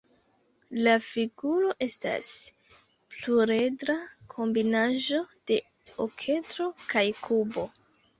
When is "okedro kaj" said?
6.07-7.05